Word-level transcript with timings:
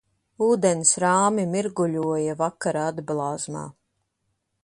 Ūdens 0.43 0.93
rāmi 1.03 1.43
mirguļoja 1.51 2.35
vakara 2.41 2.87
atblāzmā 2.95 3.67